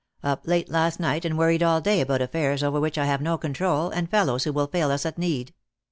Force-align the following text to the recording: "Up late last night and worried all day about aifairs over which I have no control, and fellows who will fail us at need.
"Up 0.23 0.47
late 0.47 0.67
last 0.67 0.99
night 0.99 1.25
and 1.25 1.37
worried 1.37 1.61
all 1.61 1.79
day 1.79 2.01
about 2.01 2.21
aifairs 2.21 2.63
over 2.63 2.79
which 2.79 2.97
I 2.97 3.05
have 3.05 3.21
no 3.21 3.37
control, 3.37 3.91
and 3.91 4.09
fellows 4.09 4.45
who 4.45 4.51
will 4.51 4.65
fail 4.65 4.89
us 4.89 5.05
at 5.05 5.19
need. 5.19 5.53